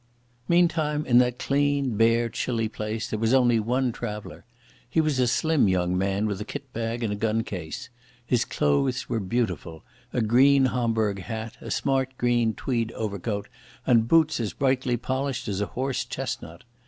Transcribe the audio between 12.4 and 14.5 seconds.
tweed overcoat, and boots